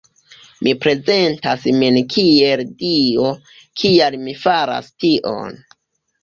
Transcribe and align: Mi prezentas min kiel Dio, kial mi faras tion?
Mi 0.67 0.71
prezentas 0.85 1.67
min 1.83 1.99
kiel 2.13 2.63
Dio, 2.79 3.29
kial 3.83 4.19
mi 4.25 4.35
faras 4.47 4.91
tion? 5.05 5.63